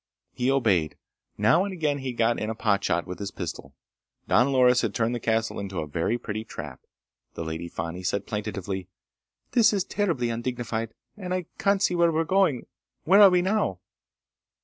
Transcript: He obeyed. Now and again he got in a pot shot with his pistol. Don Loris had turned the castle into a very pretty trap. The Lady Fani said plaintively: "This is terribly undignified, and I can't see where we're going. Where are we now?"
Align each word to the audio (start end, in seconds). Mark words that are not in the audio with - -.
He 0.33 0.49
obeyed. 0.49 0.97
Now 1.37 1.63
and 1.63 1.71
again 1.71 1.99
he 1.99 2.11
got 2.11 2.39
in 2.39 2.49
a 2.49 2.55
pot 2.55 2.83
shot 2.83 3.05
with 3.05 3.19
his 3.19 3.29
pistol. 3.29 3.75
Don 4.27 4.51
Loris 4.51 4.81
had 4.81 4.95
turned 4.95 5.13
the 5.13 5.19
castle 5.19 5.59
into 5.59 5.77
a 5.77 5.85
very 5.85 6.17
pretty 6.17 6.43
trap. 6.43 6.79
The 7.35 7.43
Lady 7.43 7.67
Fani 7.67 8.01
said 8.01 8.25
plaintively: 8.25 8.87
"This 9.51 9.73
is 9.73 9.83
terribly 9.83 10.31
undignified, 10.31 10.95
and 11.15 11.35
I 11.35 11.45
can't 11.59 11.83
see 11.83 11.93
where 11.93 12.11
we're 12.11 12.23
going. 12.23 12.65
Where 13.03 13.21
are 13.21 13.29
we 13.29 13.43
now?" 13.43 13.77